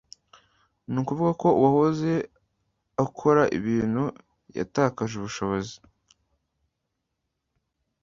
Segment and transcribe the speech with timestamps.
[0.91, 2.13] ni ukuvuga ko uwahoze
[3.03, 4.03] akorai bintu,
[4.57, 5.75] yatakaje ubushobozi